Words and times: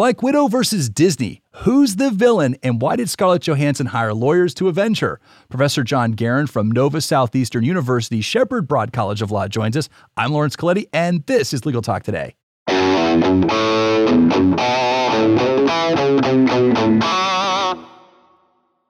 Black 0.00 0.22
Widow 0.22 0.48
versus 0.48 0.88
Disney. 0.88 1.42
Who's 1.56 1.96
the 1.96 2.08
villain 2.08 2.56
and 2.62 2.80
why 2.80 2.96
did 2.96 3.10
Scarlett 3.10 3.42
Johansson 3.42 3.88
hire 3.88 4.14
lawyers 4.14 4.54
to 4.54 4.68
avenge 4.68 5.00
her? 5.00 5.20
Professor 5.50 5.84
Jon 5.84 6.14
Garon 6.14 6.48
from 6.48 6.72
Nova 6.72 7.02
Southeastern 7.02 7.64
University 7.64 8.22
Shepard 8.22 8.66
Broad 8.66 8.94
College 8.94 9.20
of 9.20 9.30
Law 9.30 9.46
joins 9.46 9.76
us. 9.76 9.90
I'm 10.16 10.32
Lawrence 10.32 10.56
Colletti, 10.56 10.86
and 10.94 11.26
this 11.26 11.52
is 11.52 11.66
Legal 11.66 11.82
Talk 11.82 12.02
Today. 12.02 12.34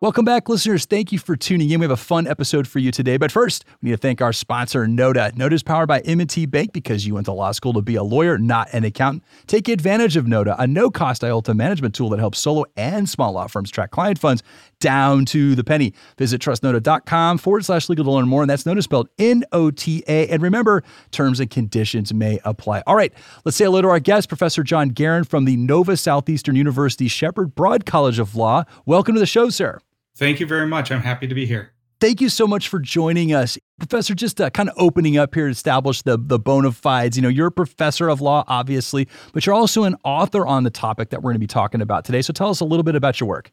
Welcome 0.02 0.24
back, 0.24 0.48
listeners. 0.48 0.86
Thank 0.86 1.12
you 1.12 1.18
for 1.18 1.36
tuning 1.36 1.68
in. 1.68 1.78
We 1.78 1.84
have 1.84 1.90
a 1.90 1.94
fun 1.94 2.26
episode 2.26 2.66
for 2.66 2.78
you 2.78 2.90
today. 2.90 3.18
But 3.18 3.30
first, 3.30 3.66
we 3.82 3.90
need 3.90 3.96
to 3.96 3.98
thank 3.98 4.22
our 4.22 4.32
sponsor, 4.32 4.88
Nota. 4.88 5.30
Nota 5.36 5.54
is 5.54 5.62
powered 5.62 5.88
by 5.88 6.00
M&T 6.00 6.46
Bank 6.46 6.72
because 6.72 7.06
you 7.06 7.12
went 7.12 7.26
to 7.26 7.32
law 7.32 7.52
school 7.52 7.74
to 7.74 7.82
be 7.82 7.96
a 7.96 8.02
lawyer, 8.02 8.38
not 8.38 8.68
an 8.72 8.84
accountant. 8.84 9.24
Take 9.46 9.68
advantage 9.68 10.16
of 10.16 10.26
Nota, 10.26 10.58
a 10.58 10.66
no-cost 10.66 11.20
IOLTA 11.20 11.54
management 11.54 11.94
tool 11.94 12.08
that 12.08 12.18
helps 12.18 12.38
solo 12.38 12.64
and 12.78 13.10
small 13.10 13.32
law 13.32 13.46
firms 13.46 13.70
track 13.70 13.90
client 13.90 14.18
funds 14.18 14.42
down 14.78 15.26
to 15.26 15.54
the 15.54 15.62
penny. 15.62 15.92
Visit 16.16 16.40
trustnota.com 16.40 17.36
forward 17.36 17.66
slash 17.66 17.90
legal 17.90 18.06
to 18.06 18.10
learn 18.10 18.26
more. 18.26 18.40
And 18.42 18.48
that's 18.48 18.64
Nota 18.64 18.80
spelled 18.80 19.10
N-O-T-A. 19.18 20.28
And 20.28 20.40
remember, 20.40 20.82
terms 21.10 21.40
and 21.40 21.50
conditions 21.50 22.14
may 22.14 22.40
apply. 22.46 22.82
All 22.86 22.96
right, 22.96 23.12
let's 23.44 23.58
say 23.58 23.66
hello 23.66 23.82
to 23.82 23.88
our 23.88 24.00
guest, 24.00 24.28
Professor 24.28 24.62
Jon 24.62 24.92
Garon 24.92 25.28
from 25.28 25.44
the 25.44 25.58
Nova 25.58 25.94
Southeastern 25.94 26.56
University 26.56 27.06
Shepard 27.06 27.54
Broad 27.54 27.84
College 27.84 28.18
of 28.18 28.34
Law. 28.34 28.64
Welcome 28.86 29.12
to 29.12 29.20
the 29.20 29.26
show, 29.26 29.50
sir. 29.50 29.78
Thank 30.16 30.40
you 30.40 30.46
very 30.46 30.66
much. 30.66 30.90
I'm 30.90 31.02
happy 31.02 31.26
to 31.26 31.34
be 31.34 31.46
here. 31.46 31.72
Thank 32.00 32.22
you 32.22 32.30
so 32.30 32.46
much 32.46 32.68
for 32.68 32.78
joining 32.78 33.34
us. 33.34 33.58
Professor, 33.78 34.14
just 34.14 34.40
uh, 34.40 34.48
kind 34.48 34.70
of 34.70 34.74
opening 34.78 35.18
up 35.18 35.34
here 35.34 35.46
to 35.46 35.50
establish 35.50 36.00
the, 36.00 36.16
the 36.16 36.38
bona 36.38 36.72
fides. 36.72 37.14
You 37.14 37.22
know, 37.22 37.28
you're 37.28 37.48
a 37.48 37.52
professor 37.52 38.08
of 38.08 38.22
law, 38.22 38.42
obviously, 38.48 39.06
but 39.34 39.44
you're 39.44 39.54
also 39.54 39.84
an 39.84 39.96
author 40.02 40.46
on 40.46 40.64
the 40.64 40.70
topic 40.70 41.10
that 41.10 41.18
we're 41.18 41.32
going 41.32 41.34
to 41.34 41.40
be 41.40 41.46
talking 41.46 41.82
about 41.82 42.06
today. 42.06 42.22
So 42.22 42.32
tell 42.32 42.48
us 42.48 42.60
a 42.60 42.64
little 42.64 42.84
bit 42.84 42.94
about 42.94 43.20
your 43.20 43.28
work. 43.28 43.52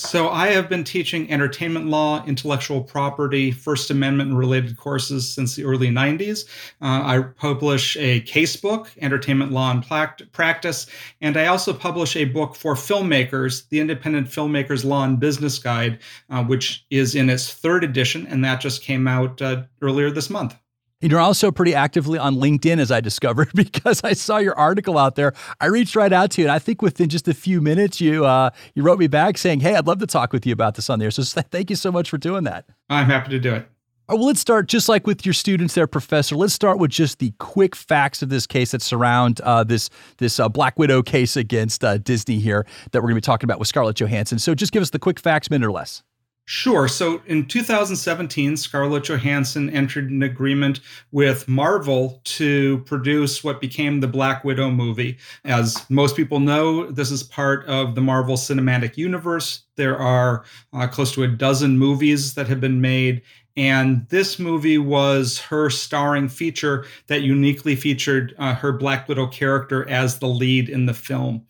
So, 0.00 0.28
I 0.28 0.46
have 0.50 0.68
been 0.68 0.84
teaching 0.84 1.28
entertainment 1.28 1.88
law, 1.88 2.24
intellectual 2.24 2.84
property, 2.84 3.50
First 3.50 3.90
Amendment 3.90 4.32
related 4.32 4.76
courses 4.76 5.28
since 5.28 5.56
the 5.56 5.64
early 5.64 5.88
90s. 5.88 6.44
Uh, 6.80 7.02
I 7.02 7.24
publish 7.36 7.96
a 7.96 8.20
casebook, 8.20 8.86
Entertainment 9.00 9.50
Law 9.50 9.72
and 9.72 9.84
Practice, 10.30 10.86
and 11.20 11.36
I 11.36 11.46
also 11.46 11.72
publish 11.72 12.14
a 12.14 12.26
book 12.26 12.54
for 12.54 12.76
filmmakers, 12.76 13.68
the 13.70 13.80
Independent 13.80 14.28
Filmmakers 14.28 14.84
Law 14.84 15.02
and 15.02 15.18
Business 15.18 15.58
Guide, 15.58 15.98
uh, 16.30 16.44
which 16.44 16.86
is 16.90 17.16
in 17.16 17.28
its 17.28 17.52
third 17.52 17.82
edition, 17.82 18.24
and 18.28 18.44
that 18.44 18.60
just 18.60 18.82
came 18.82 19.08
out 19.08 19.42
uh, 19.42 19.64
earlier 19.82 20.12
this 20.12 20.30
month. 20.30 20.54
And 21.00 21.12
you're 21.12 21.20
also 21.20 21.52
pretty 21.52 21.74
actively 21.74 22.18
on 22.18 22.36
LinkedIn, 22.36 22.80
as 22.80 22.90
I 22.90 23.00
discovered, 23.00 23.50
because 23.54 24.02
I 24.02 24.14
saw 24.14 24.38
your 24.38 24.58
article 24.58 24.98
out 24.98 25.14
there. 25.14 25.32
I 25.60 25.66
reached 25.66 25.94
right 25.94 26.12
out 26.12 26.32
to 26.32 26.42
you, 26.42 26.48
and 26.48 26.52
I 26.52 26.58
think 26.58 26.82
within 26.82 27.08
just 27.08 27.28
a 27.28 27.34
few 27.34 27.60
minutes, 27.60 28.00
you 28.00 28.24
uh, 28.24 28.50
you 28.74 28.82
wrote 28.82 28.98
me 28.98 29.06
back 29.06 29.38
saying, 29.38 29.60
"Hey, 29.60 29.74
I'd 29.74 29.86
love 29.86 29.98
to 30.00 30.06
talk 30.06 30.32
with 30.32 30.44
you 30.46 30.52
about 30.52 30.74
this 30.74 30.90
on 30.90 30.98
there." 30.98 31.10
So 31.10 31.22
thank 31.22 31.70
you 31.70 31.76
so 31.76 31.92
much 31.92 32.10
for 32.10 32.18
doing 32.18 32.44
that. 32.44 32.64
I'm 32.90 33.06
happy 33.06 33.30
to 33.30 33.38
do 33.38 33.54
it. 33.54 33.68
Right, 34.08 34.18
well, 34.18 34.26
let's 34.26 34.40
start 34.40 34.68
just 34.68 34.88
like 34.88 35.06
with 35.06 35.26
your 35.26 35.34
students 35.34 35.74
there, 35.74 35.86
Professor. 35.86 36.34
Let's 36.34 36.54
start 36.54 36.78
with 36.78 36.90
just 36.90 37.18
the 37.18 37.32
quick 37.38 37.76
facts 37.76 38.22
of 38.22 38.30
this 38.30 38.46
case 38.46 38.70
that 38.70 38.80
surround 38.80 39.40
uh, 39.42 39.64
this 39.64 39.90
this 40.16 40.40
uh, 40.40 40.48
Black 40.48 40.78
Widow 40.78 41.02
case 41.02 41.36
against 41.36 41.84
uh, 41.84 41.98
Disney 41.98 42.38
here 42.38 42.66
that 42.90 43.02
we're 43.02 43.08
going 43.08 43.16
to 43.16 43.20
be 43.20 43.20
talking 43.20 43.46
about 43.46 43.58
with 43.58 43.68
Scarlett 43.68 43.96
Johansson. 43.96 44.38
So 44.38 44.54
just 44.54 44.72
give 44.72 44.82
us 44.82 44.90
the 44.90 44.98
quick 44.98 45.20
facts, 45.20 45.50
minute 45.50 45.66
or 45.66 45.72
less. 45.72 46.02
Sure. 46.50 46.88
So 46.88 47.20
in 47.26 47.44
2017, 47.44 48.56
Scarlett 48.56 49.04
Johansson 49.04 49.68
entered 49.68 50.08
an 50.08 50.22
agreement 50.22 50.80
with 51.12 51.46
Marvel 51.46 52.22
to 52.24 52.78
produce 52.86 53.44
what 53.44 53.60
became 53.60 54.00
the 54.00 54.08
Black 54.08 54.44
Widow 54.44 54.70
movie. 54.70 55.18
As 55.44 55.84
most 55.90 56.16
people 56.16 56.40
know, 56.40 56.90
this 56.90 57.10
is 57.10 57.22
part 57.22 57.66
of 57.66 57.94
the 57.94 58.00
Marvel 58.00 58.36
Cinematic 58.36 58.96
Universe. 58.96 59.64
There 59.76 59.98
are 59.98 60.42
uh, 60.72 60.86
close 60.86 61.12
to 61.12 61.22
a 61.22 61.28
dozen 61.28 61.78
movies 61.78 62.32
that 62.32 62.48
have 62.48 62.62
been 62.62 62.80
made, 62.80 63.20
and 63.58 64.06
this 64.08 64.38
movie 64.38 64.78
was 64.78 65.40
her 65.40 65.68
starring 65.68 66.28
feature 66.28 66.84
that 67.08 67.22
uniquely 67.22 67.74
featured 67.74 68.32
uh, 68.38 68.54
her 68.54 68.70
Black 68.70 69.08
Widow 69.08 69.26
character 69.26 69.86
as 69.88 70.20
the 70.20 70.28
lead 70.28 70.68
in 70.68 70.86
the 70.86 70.94
film. 70.94 71.44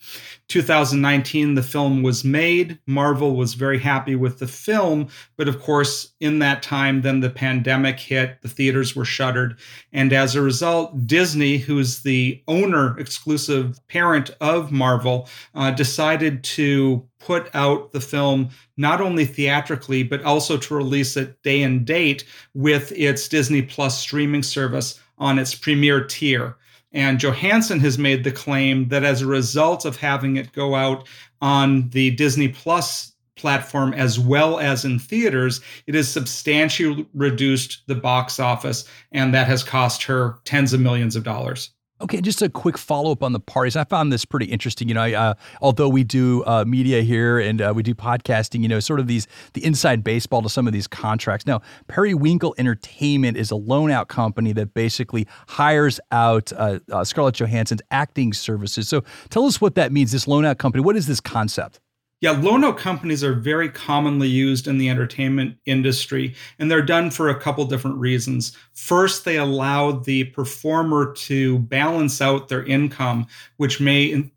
2019, 0.49 1.55
the 1.55 1.63
film 1.63 2.03
was 2.03 2.25
made. 2.25 2.79
Marvel 2.87 3.37
was 3.37 3.53
very 3.53 3.79
happy 3.79 4.17
with 4.17 4.39
the 4.39 4.47
film, 4.47 5.09
but 5.37 5.49
of 5.49 5.61
course, 5.61 6.15
in 6.21 6.39
that 6.39 6.63
time, 6.63 7.03
then 7.03 7.21
the 7.21 7.29
pandemic 7.29 8.01
hit, 8.01 8.41
the 8.41 8.49
theaters 8.49 8.97
were 8.97 9.05
shuttered. 9.05 9.59
And 9.93 10.11
as 10.15 10.35
a 10.35 10.41
result, 10.41 11.07
Disney, 11.07 11.59
who's 11.59 12.01
the 12.01 12.43
owner, 12.49 12.99
exclusive 12.99 13.87
parent 13.89 14.31
of 14.41 14.73
Marvel, 14.73 15.29
uh, 15.55 15.73
decided 15.73 16.43
to 16.45 17.07
put 17.19 17.55
out 17.55 17.93
the 17.93 18.01
film 18.01 18.49
not 18.77 19.01
only 19.01 19.25
theatrically, 19.25 20.03
but 20.03 20.23
also 20.23 20.57
to 20.57 20.75
release 20.75 21.17
it 21.17 21.43
day 21.43 21.63
and 21.63 21.85
date 21.99 22.25
with 22.55 22.93
its 22.93 23.27
Disney 23.29 23.63
Plus 23.63 23.99
streaming 23.99 24.45
service 24.45 25.01
on 25.19 25.39
its 25.39 25.55
premier 25.55 26.05
tier. 26.05 26.57
And 26.93 27.21
Johansson 27.21 27.81
has 27.81 27.99
made 27.99 28.23
the 28.23 28.31
claim 28.31 28.89
that 28.89 29.03
as 29.05 29.21
a 29.21 29.27
result 29.27 29.85
of 29.85 29.97
having 29.97 30.37
it 30.37 30.53
go 30.53 30.75
out 30.77 31.09
on 31.43 31.91
the 31.91 32.11
Disney 32.13 32.49
Plus 32.49 33.13
platform 33.35 33.95
as 33.95 34.19
well 34.19 34.59
as 34.59 34.85
in 34.85 34.99
theaters, 34.99 35.61
it 35.87 35.95
has 35.95 36.09
substantially 36.09 37.07
reduced 37.15 37.83
the 37.89 37.95
box 37.95 38.39
office, 38.41 38.85
and 39.13 39.35
that 39.35 39.47
has 39.49 39.63
cost 39.63 40.03
her 40.05 40.39
tens 40.45 40.73
of 40.73 40.81
millions 40.81 41.17
of 41.17 41.25
dollars. 41.25 41.71
Okay, 42.01 42.21
just 42.21 42.41
a 42.43 42.49
quick 42.49 42.79
follow 42.79 43.11
up 43.11 43.25
on 43.25 43.33
the 43.33 43.41
parties. 43.41 43.75
I 43.75 43.83
found 43.83 44.13
this 44.13 44.25
pretty 44.25 44.47
interesting. 44.47 44.89
You 44.89 44.95
know, 44.95 45.03
uh, 45.03 45.35
although 45.61 45.89
we 45.89 46.05
do 46.05 46.45
uh, 46.45 46.65
media 46.65 47.03
here 47.03 47.41
and 47.41 47.61
uh, 47.61 47.73
we 47.75 47.83
do 47.83 47.93
podcasting, 47.93 48.63
you 48.63 48.69
know, 48.69 48.79
sort 48.79 49.01
of 49.01 49.09
these 49.09 49.27
the 49.55 49.65
inside 49.65 50.05
baseball 50.05 50.41
to 50.43 50.49
some 50.49 50.69
of 50.69 50.73
these 50.73 50.87
contracts. 50.87 51.45
Now, 51.45 51.61
Periwinkle 51.89 52.55
Entertainment 52.57 53.37
is 53.37 53.51
a 53.51 53.57
loan 53.57 53.91
out 53.91 54.07
company 54.07 54.53
that 54.53 54.75
basically 54.75 55.27
hires 55.49 55.99
out 56.13 56.53
uh, 56.53 56.79
uh, 56.93 57.03
Scarlett 57.03 57.35
Johansson's 57.35 57.83
acting 57.91 58.33
services. 58.33 58.89
So, 58.89 59.03
tell 59.29 59.47
us 59.47 59.61
what 59.61 59.75
that 59.75 59.91
means. 59.91 60.13
This 60.13 60.29
loan 60.29 60.45
out 60.45 60.59
company. 60.59 60.85
What 60.85 60.97
is 60.97 61.09
this 61.09 61.21
concept? 61.21 61.81
Yeah, 62.21 62.33
loan 62.33 62.65
out 62.65 62.79
companies 62.79 63.23
are 63.23 63.35
very 63.35 63.69
commonly 63.69 64.27
used 64.27 64.67
in 64.67 64.79
the 64.79 64.89
entertainment 64.89 65.57
industry, 65.67 66.35
and 66.59 66.69
they're 66.69 66.83
done 66.83 67.13
for 67.13 67.29
a 67.29 67.39
couple 67.39 67.65
different 67.65 67.97
reasons. 67.99 68.57
First, 68.73 69.25
they 69.25 69.37
allow 69.37 69.93
the 69.93 70.25
performer 70.25 71.13
to 71.13 71.61
balance 71.61 72.21
out 72.21 72.49
their 72.49 72.65
income, 72.65 73.29
which 73.57 73.81
may 73.81 74.31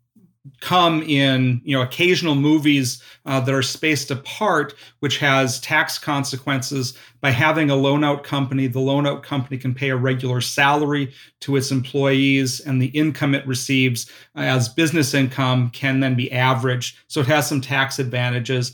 come 0.60 1.02
in 1.02 1.60
you 1.64 1.76
know 1.76 1.82
occasional 1.82 2.34
movies 2.34 3.00
uh, 3.26 3.38
that 3.38 3.54
are 3.54 3.62
spaced 3.62 4.10
apart 4.10 4.74
which 4.98 5.18
has 5.18 5.60
tax 5.60 5.98
consequences. 5.98 6.94
By 7.20 7.30
having 7.30 7.70
a 7.70 7.76
loan 7.76 8.02
out 8.02 8.24
company 8.24 8.66
the 8.66 8.80
loan 8.80 9.06
out 9.06 9.22
company 9.22 9.56
can 9.56 9.74
pay 9.74 9.90
a 9.90 9.96
regular 9.96 10.40
salary 10.40 11.12
to 11.40 11.56
its 11.56 11.70
employees 11.70 12.60
and 12.60 12.82
the 12.82 12.86
income 12.86 13.34
it 13.34 13.46
receives 13.46 14.10
as 14.34 14.68
business 14.68 15.14
income 15.14 15.70
can 15.70 16.00
then 16.00 16.16
be 16.16 16.32
averaged. 16.32 16.98
So 17.06 17.20
it 17.20 17.26
has 17.28 17.48
some 17.48 17.60
tax 17.60 17.98
advantages. 17.98 18.72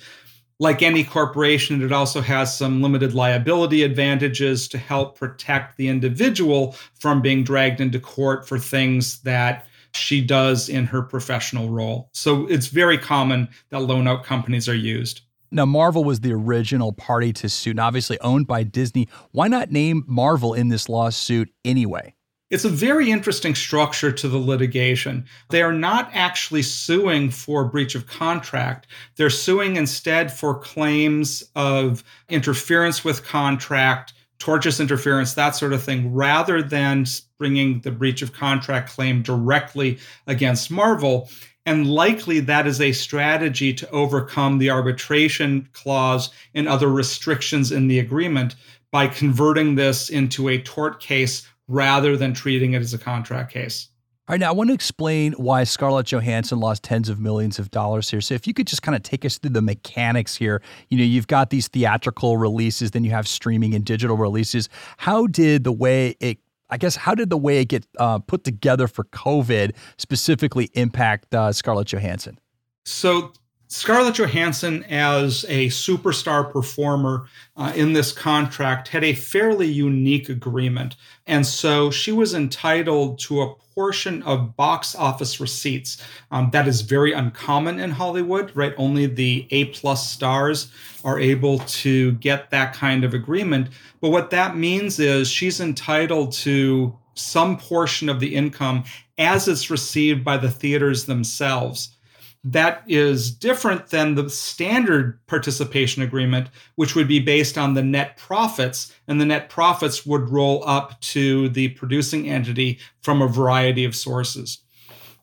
Like 0.61 0.83
any 0.83 1.05
corporation, 1.05 1.83
it 1.83 1.93
also 1.93 2.21
has 2.21 2.57
some 2.57 2.83
limited 2.83 3.15
liability 3.15 3.85
advantages 3.85 4.67
to 4.69 4.79
help 4.79 5.17
protect 5.17 5.77
the 5.77 5.87
individual 5.87 6.75
from 6.99 7.23
being 7.23 7.45
dragged 7.45 7.81
into 7.81 8.01
court 8.01 8.49
for 8.49 8.59
things 8.59 9.21
that 9.21 9.68
she 9.99 10.21
does 10.21 10.69
in 10.69 10.87
her 10.87 11.03
professional 11.03 11.71
role. 11.71 12.09
So 12.13 12.47
it's 12.47 12.69
very 12.69 12.99
common 12.99 13.49
that 13.71 13.81
loan 13.81 14.07
out 14.07 14.25
companies 14.25 14.69
are 14.69 14.75
used. 14.75 15.23
Now, 15.51 15.65
Marvel 15.65 16.05
was 16.05 16.21
the 16.21 16.33
original 16.33 16.93
party 16.93 17.33
to 17.35 17.49
suit, 17.49 17.71
and 17.71 17.81
obviously 17.81 18.21
owned 18.21 18.47
by 18.47 18.65
Disney. 18.65 19.09
Why 19.33 19.49
not 19.49 19.71
name 19.71 20.05
Marvel 20.07 20.53
in 20.53 20.69
this 20.69 20.89
lawsuit 20.89 21.51
anyway? 21.65 22.15
It's 22.51 22.65
a 22.65 22.71
very 22.71 23.11
interesting 23.11 23.55
structure 23.55 24.11
to 24.11 24.29
the 24.29 24.39
litigation. 24.39 25.27
They 25.51 25.61
are 25.61 25.73
not 25.73 26.11
actually 26.15 26.63
suing 26.63 27.31
for 27.31 27.65
breach 27.67 27.95
of 27.95 28.07
contract. 28.07 28.87
They're 29.17 29.29
suing 29.29 29.77
instead 29.77 30.33
for 30.33 30.59
claims 30.59 31.45
of 31.55 32.03
interference 32.31 33.05
with 33.05 33.25
contract, 33.25 34.15
tortious 34.39 34.81
interference, 34.81 35.35
that 35.35 35.57
sort 35.57 35.73
of 35.73 35.83
thing, 35.83 36.13
rather 36.13 36.63
than 36.63 37.05
bringing 37.39 37.81
the 37.81 37.91
breach 37.91 38.23
of 38.23 38.33
contract 38.33 38.91
claim 38.91 39.23
directly 39.23 39.99
against 40.27 40.71
Marvel. 40.71 41.29
And 41.67 41.87
likely 41.87 42.41
that 42.41 42.67
is 42.67 42.81
a 42.81 42.93
strategy 42.93 43.75
to 43.75 43.91
overcome 43.91 44.59
the 44.59 44.71
arbitration 44.71 45.69
clause 45.73 46.31
and 46.55 46.67
other 46.67 46.89
restrictions 46.89 47.73
in 47.73 47.89
the 47.89 47.99
agreement 47.99 48.55
by 48.91 49.07
converting 49.07 49.75
this 49.75 50.09
into 50.09 50.49
a 50.49 50.63
tort 50.63 51.01
case 51.01 51.47
rather 51.67 52.17
than 52.17 52.33
treating 52.33 52.73
it 52.73 52.81
as 52.81 52.95
a 52.95 52.99
contract 52.99 53.53
case. 53.53 53.89
All 54.29 54.35
right, 54.35 54.41
now 54.41 54.51
I 54.51 54.53
want 54.53 54.69
to 54.69 54.75
explain 54.75 55.33
why 55.39 55.65
Scarlett 55.65 56.13
Johansson 56.13 56.61
lost 56.61 56.83
tens 56.83 57.09
of 57.09 57.19
millions 57.19 57.59
of 57.59 57.71
dollars 57.71 58.11
here. 58.11 58.21
So 58.21 58.35
if 58.35 58.47
you 58.47 58.53
could 58.53 58.67
just 58.67 58.83
kind 58.83 58.95
of 58.95 59.03
take 59.03 59.25
us 59.25 59.39
through 59.39 59.53
the 59.53 59.63
mechanics 59.63 60.37
here. 60.37 60.61
You 60.91 60.99
know, 60.99 61.05
you've 61.05 61.29
got 61.29 61.49
these 61.49 61.69
theatrical 61.69 62.37
releases, 62.37 62.91
then 62.91 63.05
you 63.05 63.11
have 63.13 63.27
streaming 63.27 63.75
and 63.75 63.87
digital 63.87 64.19
releases. 64.19 64.69
How 64.99 65.29
did 65.29 65.65
the 65.65 65.73
way 65.73 66.15
it 66.21 66.41
I 66.69 66.77
guess 66.77 66.95
how 66.95 67.15
did 67.15 67.31
the 67.31 67.39
way 67.39 67.63
it 67.63 67.69
get 67.69 67.87
uh, 67.99 68.19
put 68.19 68.45
together 68.45 68.87
for 68.87 69.05
COVID 69.05 69.75
specifically 69.97 70.69
impact 70.75 71.35
uh, 71.35 71.51
Scarlett 71.51 71.87
Johansson? 71.87 72.39
So 72.85 73.33
Scarlett 73.71 74.15
Johansson, 74.15 74.83
as 74.85 75.45
a 75.47 75.67
superstar 75.69 76.51
performer 76.51 77.27
uh, 77.55 77.71
in 77.77 77.93
this 77.93 78.13
contract, 78.13 78.89
had 78.89 79.05
a 79.05 79.13
fairly 79.13 79.67
unique 79.67 80.31
agreement. 80.31 80.97
And 81.27 81.47
so 81.47 81.91
she 81.91 82.11
was 82.11 82.33
entitled 82.33 83.19
to 83.21 83.43
a 83.43 83.55
portion 83.75 84.23
of 84.23 84.57
box 84.57 84.95
office 84.95 85.39
receipts. 85.39 86.03
Um, 86.31 86.49
that 86.55 86.67
is 86.67 86.81
very 86.81 87.13
uncommon 87.13 87.79
in 87.79 87.91
Hollywood, 87.91 88.51
right? 88.57 88.73
Only 88.79 89.05
the 89.05 89.47
A 89.51 89.67
plus 89.67 90.11
stars 90.11 90.73
are 91.05 91.21
able 91.21 91.59
to 91.59 92.13
get 92.13 92.49
that 92.51 92.73
kind 92.73 93.05
of 93.05 93.13
agreement. 93.13 93.69
But 94.01 94.11
what 94.11 94.31
that 94.31 94.57
means 94.57 94.99
is 94.99 95.29
she's 95.29 95.61
entitled 95.61 96.33
to 96.33 96.97
some 97.13 97.59
portion 97.59 98.09
of 98.09 98.19
the 98.19 98.35
income 98.35 98.85
as 99.19 99.47
it's 99.47 99.69
received 99.69 100.25
by 100.25 100.39
the 100.39 100.51
theaters 100.51 101.05
themselves 101.05 101.98
that 102.45 102.83
is 102.87 103.31
different 103.31 103.89
than 103.89 104.15
the 104.15 104.31
standard 104.31 105.19
participation 105.27 106.03
agreement, 106.03 106.49
which 106.77 106.95
would 106.95 107.09
be 107.09 107.19
based 107.21 107.59
on 107.59 107.75
the 107.75 107.83
net 107.83 108.17
profits, 108.17 108.95
and 109.09 109.21
the 109.21 109.27
net 109.27 109.49
profits 109.49 110.07
would 110.07 110.31
roll 110.31 110.63
up 110.67 111.01
to 111.01 111.49
the 111.51 111.69
producing 111.71 112.29
entity 112.29 112.79
from 113.03 113.21
a 113.21 113.29
variety 113.29 113.85
of 113.85 113.97
sources. 113.97 114.59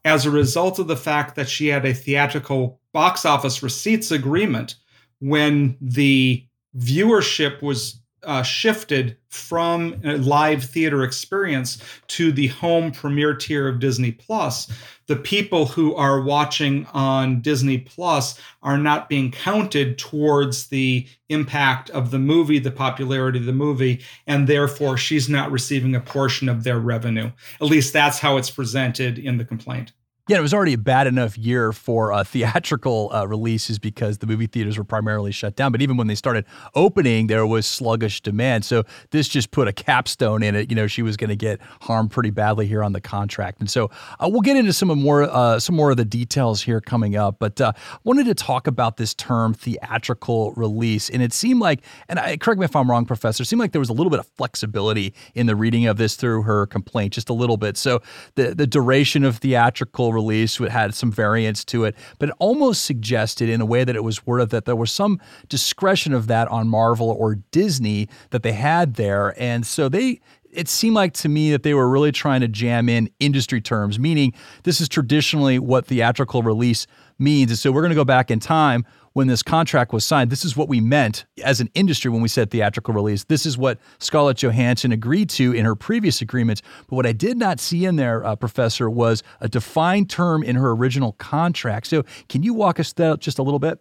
As 0.03 0.25
a 0.25 0.31
result 0.31 0.77
of 0.77 0.87
the 0.87 0.97
fact 0.97 1.35
that 1.35 1.49
she 1.49 1.67
had 1.67 1.85
a 1.85 1.93
theatrical 1.93 2.79
box 2.93 3.25
office 3.25 3.63
receipts 3.63 4.11
agreement, 4.11 4.75
when 5.19 5.77
the 5.81 6.45
viewership 6.77 7.61
was 7.61 8.01
uh, 8.25 8.43
shifted 8.43 9.17
from 9.29 9.99
a 10.03 10.17
live 10.17 10.63
theater 10.63 11.03
experience 11.03 11.77
to 12.07 12.31
the 12.31 12.47
home 12.47 12.91
premiere 12.91 13.35
tier 13.35 13.67
of 13.67 13.79
Disney 13.79 14.11
Plus, 14.11 14.71
the 15.07 15.15
people 15.15 15.65
who 15.65 15.93
are 15.95 16.21
watching 16.21 16.85
on 16.93 17.41
Disney 17.41 17.77
Plus 17.77 18.39
are 18.63 18.77
not 18.77 19.09
being 19.09 19.31
counted 19.31 19.97
towards 19.97 20.67
the 20.67 21.07
impact 21.29 21.89
of 21.91 22.11
the 22.11 22.19
movie, 22.19 22.59
the 22.59 22.71
popularity 22.71 23.39
of 23.39 23.45
the 23.45 23.53
movie, 23.53 24.01
and 24.25 24.47
therefore 24.47 24.97
she's 24.97 25.29
not 25.29 25.51
receiving 25.51 25.95
a 25.95 25.99
portion 25.99 26.49
of 26.49 26.63
their 26.63 26.79
revenue. 26.79 27.31
At 27.61 27.67
least 27.67 27.93
that's 27.93 28.19
how 28.19 28.37
it's 28.37 28.49
presented 28.49 29.19
in 29.19 29.37
the 29.37 29.45
complaint. 29.45 29.91
Yeah, 30.27 30.39
it 30.39 30.41
was 30.41 30.55
already 30.55 30.73
a 30.73 30.77
bad 30.79 31.05
enough 31.05 31.37
year 31.37 31.71
for 31.71 32.11
uh, 32.11 32.23
theatrical 32.35 33.11
uh, 33.13 33.27
releases 33.27 33.77
because 33.77 34.17
the 34.17 34.25
movie 34.25 34.47
theaters 34.47 34.75
were 34.75 34.83
primarily 34.83 35.31
shut 35.31 35.55
down. 35.55 35.71
But 35.71 35.83
even 35.83 35.97
when 35.97 36.07
they 36.07 36.15
started 36.15 36.45
opening, 36.73 37.27
there 37.27 37.45
was 37.45 37.67
sluggish 37.67 38.21
demand. 38.21 38.65
So 38.65 38.85
this 39.11 39.27
just 39.27 39.51
put 39.51 39.67
a 39.67 39.73
capstone 39.73 40.41
in 40.41 40.55
it. 40.55 40.71
You 40.71 40.75
know, 40.75 40.87
she 40.87 41.03
was 41.03 41.15
going 41.15 41.29
to 41.29 41.35
get 41.35 41.61
harmed 41.81 42.09
pretty 42.09 42.31
badly 42.31 42.65
here 42.65 42.83
on 42.83 42.93
the 42.93 43.01
contract. 43.01 43.59
And 43.59 43.69
so 43.69 43.91
uh, 44.19 44.27
we'll 44.27 44.41
get 44.41 44.57
into 44.57 44.73
some 44.73 44.87
more 44.87 45.23
uh, 45.23 45.59
some 45.59 45.75
more 45.75 45.91
of 45.91 45.97
the 45.97 46.05
details 46.05 46.59
here 46.59 46.81
coming 46.81 47.15
up. 47.15 47.37
But 47.37 47.61
uh, 47.61 47.73
wanted 48.03 48.25
to 48.25 48.33
talk 48.33 48.65
about 48.65 48.97
this 48.97 49.13
term 49.13 49.53
theatrical 49.53 50.53
release, 50.53 51.07
and 51.07 51.21
it 51.21 51.33
seemed 51.33 51.61
like, 51.61 51.83
and 52.09 52.17
I, 52.17 52.37
correct 52.37 52.59
me 52.59 52.65
if 52.65 52.75
I'm 52.75 52.89
wrong, 52.89 53.05
Professor, 53.05 53.43
it 53.43 53.45
seemed 53.45 53.59
like 53.59 53.73
there 53.73 53.79
was 53.79 53.89
a 53.89 53.93
little 53.93 54.09
bit 54.09 54.19
of 54.19 54.27
flexibility 54.37 55.13
in 55.35 55.45
the 55.45 55.55
reading 55.55 55.85
of 55.85 55.97
this 55.97 56.15
through 56.15 56.41
her 56.43 56.65
complaint, 56.65 57.13
just 57.13 57.29
a 57.29 57.33
little 57.33 57.57
bit. 57.57 57.77
So 57.77 58.01
the 58.33 58.55
the 58.55 58.65
duration 58.65 59.23
of 59.23 59.37
theatrical 59.37 60.14
release 60.15 60.59
It 60.59 60.71
had 60.71 60.95
some 60.95 61.11
variance 61.11 61.63
to 61.65 61.83
it, 61.83 61.95
but 62.17 62.29
it 62.29 62.35
almost 62.39 62.83
suggested 62.83 63.49
in 63.49 63.61
a 63.61 63.65
way 63.65 63.83
that 63.83 63.95
it 63.95 64.03
was 64.03 64.25
worded 64.25 64.49
that 64.49 64.65
there 64.65 64.75
was 64.75 64.91
some 64.91 65.19
discretion 65.49 66.13
of 66.13 66.27
that 66.27 66.47
on 66.47 66.67
Marvel 66.67 67.09
or 67.09 67.35
Disney 67.51 68.09
that 68.31 68.41
they 68.41 68.53
had 68.53 68.95
there. 68.95 69.35
And 69.37 69.65
so 69.65 69.89
they 69.89 70.19
it 70.51 70.69
seemed 70.69 70.95
like 70.95 71.13
to 71.13 71.29
me 71.29 71.51
that 71.51 71.63
they 71.63 71.73
were 71.73 71.89
really 71.89 72.13
trying 72.13 72.41
to 72.41 72.47
jam 72.47 72.87
in 72.87 73.09
industry 73.19 73.59
terms, 73.59 73.99
meaning 73.99 74.33
this 74.63 74.79
is 74.79 74.87
traditionally 74.87 75.59
what 75.59 75.85
theatrical 75.85 76.41
release 76.43 76.87
means. 77.19 77.51
And 77.51 77.59
so 77.59 77.71
we're 77.71 77.81
going 77.81 77.89
to 77.89 77.95
go 77.95 78.05
back 78.05 78.31
in 78.31 78.39
time 78.39 78.85
when 79.15 79.27
this 79.27 79.41
contract 79.41 79.93
was 79.93 80.03
signed, 80.03 80.29
this 80.29 80.43
is 80.43 80.57
what 80.57 80.67
we 80.67 80.81
meant 80.81 81.23
as 81.41 81.61
an 81.61 81.69
industry 81.73 82.11
when 82.11 82.21
we 82.21 82.27
said 82.27 82.51
theatrical 82.51 82.93
release. 82.93 83.23
This 83.23 83.45
is 83.45 83.57
what 83.57 83.79
Scarlett 83.97 84.35
Johansson 84.35 84.91
agreed 84.91 85.29
to 85.31 85.53
in 85.53 85.63
her 85.63 85.73
previous 85.73 86.19
agreements. 86.19 86.61
But 86.89 86.97
what 86.97 87.05
I 87.05 87.13
did 87.13 87.37
not 87.37 87.61
see 87.61 87.85
in 87.85 87.95
there, 87.95 88.25
uh, 88.25 88.35
Professor, 88.35 88.89
was 88.89 89.23
a 89.39 89.47
defined 89.47 90.09
term 90.09 90.43
in 90.43 90.57
her 90.57 90.71
original 90.71 91.13
contract. 91.13 91.87
So 91.87 92.03
can 92.27 92.43
you 92.43 92.53
walk 92.53 92.77
us 92.77 92.91
through 92.91 93.17
just 93.17 93.39
a 93.39 93.41
little 93.41 93.57
bit? 93.57 93.79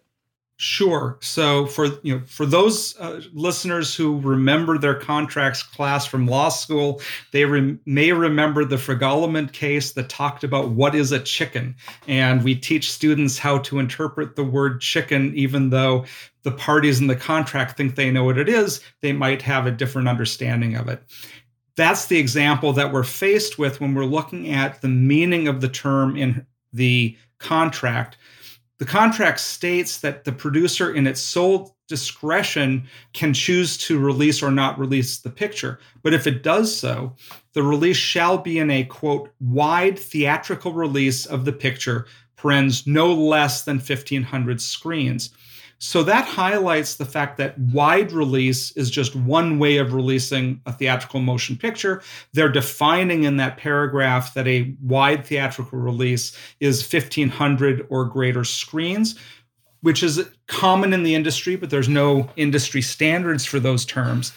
Sure. 0.57 1.17
So 1.19 1.65
for 1.65 1.87
you 2.01 2.15
know 2.15 2.21
for 2.25 2.45
those 2.45 2.97
uh, 2.97 3.21
listeners 3.33 3.93
who 3.93 4.21
remember 4.21 4.77
their 4.77 4.95
contracts 4.95 5.61
class 5.61 6.05
from 6.05 6.27
law 6.27 6.47
school, 6.47 7.01
they 7.33 7.43
re- 7.43 7.77
may 7.85 8.13
remember 8.13 8.63
the 8.63 8.77
Frigaliment 8.77 9.51
case 9.51 9.91
that 9.93 10.07
talked 10.07 10.45
about 10.45 10.69
what 10.69 10.95
is 10.95 11.11
a 11.11 11.19
chicken, 11.19 11.75
and 12.07 12.41
we 12.41 12.55
teach 12.55 12.89
students 12.89 13.37
how 13.37 13.57
to 13.59 13.79
interpret 13.79 14.37
the 14.37 14.45
word 14.45 14.79
chicken, 14.79 15.35
even 15.35 15.71
though 15.71 16.05
the 16.43 16.51
parties 16.51 17.01
in 17.01 17.07
the 17.07 17.17
contract 17.17 17.75
think 17.75 17.95
they 17.95 18.09
know 18.09 18.23
what 18.23 18.37
it 18.37 18.47
is, 18.47 18.79
they 19.01 19.11
might 19.11 19.41
have 19.41 19.65
a 19.65 19.71
different 19.71 20.07
understanding 20.07 20.77
of 20.77 20.87
it. 20.87 21.03
That's 21.75 22.05
the 22.05 22.17
example 22.17 22.71
that 22.73 22.93
we're 22.93 23.03
faced 23.03 23.59
with 23.59 23.81
when 23.81 23.93
we're 23.93 24.05
looking 24.05 24.51
at 24.51 24.81
the 24.81 24.87
meaning 24.87 25.49
of 25.49 25.59
the 25.59 25.67
term 25.67 26.15
in 26.15 26.45
the 26.71 27.17
contract 27.39 28.15
the 28.77 28.85
contract 28.85 29.39
states 29.39 29.99
that 29.99 30.25
the 30.25 30.31
producer, 30.31 30.93
in 30.93 31.07
its 31.07 31.21
sole 31.21 31.77
discretion, 31.87 32.85
can 33.13 33.33
choose 33.33 33.77
to 33.77 33.99
release 33.99 34.43
or 34.43 34.51
not 34.51 34.77
release 34.77 35.19
the 35.19 35.29
picture. 35.29 35.79
But 36.03 36.13
if 36.13 36.27
it 36.27 36.43
does 36.43 36.75
so, 36.75 37.15
the 37.53 37.63
release 37.63 37.97
shall 37.97 38.37
be 38.37 38.59
in 38.59 38.69
a 38.69 38.83
quote, 38.83 39.31
wide 39.39 39.97
theatrical 39.97 40.73
release 40.73 41.25
of 41.25 41.45
the 41.45 41.53
picture, 41.53 42.05
parens 42.35 42.85
no 42.85 43.13
less 43.13 43.63
than 43.63 43.77
1,500 43.77 44.61
screens. 44.61 45.29
So 45.85 46.01
that 46.01 46.25
highlights 46.25 46.95
the 46.95 47.05
fact 47.05 47.37
that 47.37 47.59
wide 47.59 48.11
release 48.11 48.71
is 48.71 48.89
just 48.89 49.15
one 49.15 49.59
way 49.59 49.77
of 49.77 49.93
releasing 49.93 50.59
a 50.65 50.73
theatrical 50.73 51.19
motion 51.19 51.55
picture. 51.55 52.01
They're 52.33 52.51
defining 52.51 53.23
in 53.23 53.37
that 53.37 53.57
paragraph 53.57 54.33
that 54.33 54.47
a 54.47 54.75
wide 54.81 55.27
theatrical 55.27 55.77
release 55.77 56.35
is 56.59 56.81
1500 56.81 57.85
or 57.91 58.05
greater 58.05 58.43
screens, 58.43 59.13
which 59.81 60.01
is 60.01 60.27
common 60.47 60.91
in 60.91 61.03
the 61.03 61.13
industry, 61.13 61.55
but 61.55 61.69
there's 61.69 61.87
no 61.87 62.31
industry 62.35 62.81
standards 62.81 63.45
for 63.45 63.59
those 63.59 63.85
terms. 63.85 64.33